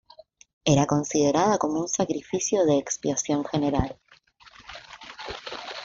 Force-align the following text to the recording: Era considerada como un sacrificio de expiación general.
Era 0.65 0.87
considerada 0.87 1.59
como 1.59 1.79
un 1.81 1.87
sacrificio 1.87 2.65
de 2.65 2.79
expiación 2.79 3.45
general. 3.45 3.99